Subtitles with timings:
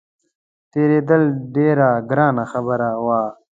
[0.71, 1.23] تېرېدل
[1.55, 3.21] ډېره ګرانه خبره وه.